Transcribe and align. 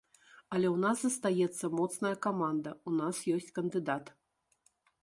Але 0.55 0.67
ў 0.75 0.77
нас 0.85 0.97
застаецца 1.05 1.71
моцная 1.81 2.13
каманда, 2.27 2.75
у 2.89 2.95
нас 3.03 3.21
ёсць 3.39 3.55
кандыдат. 3.61 4.13